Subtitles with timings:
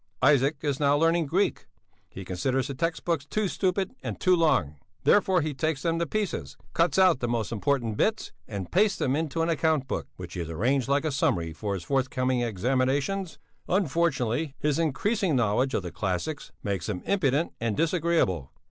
[0.23, 1.67] Isaac is now learning Greek.
[2.09, 6.07] He considers the text books too stupid and too long; therefore he takes them to
[6.07, 10.33] pieces, cuts out the most important bits and pastes them into an account book which
[10.33, 13.37] he has arranged like a summary for his forthcoming examinations.
[13.69, 18.49] Unfortunately, his increasing knowledge of the classics makes him impudent and disagreeable.